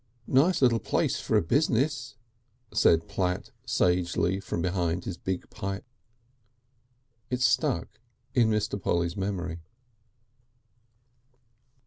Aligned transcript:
"Nice 0.25 0.63
little 0.63 0.79
place 0.79 1.19
for 1.19 1.39
business," 1.41 2.15
said 2.73 3.07
Platt 3.07 3.51
sagely 3.67 4.39
from 4.39 4.59
behind 4.59 5.05
his 5.05 5.15
big 5.15 5.47
pipe. 5.51 5.85
It 7.29 7.39
stuck 7.43 7.99
in 8.33 8.49
Mr. 8.49 8.81
Polly's 8.81 9.15
memory. 9.15 9.59